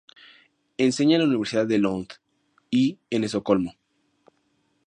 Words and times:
Enseña 0.79 1.17
en 1.17 1.21
la 1.21 1.27
Universidad 1.27 1.67
de 1.67 1.77
Lund 1.77 2.07
y 2.71 2.97
en 3.11 3.23
Estocolmo. 3.23 3.75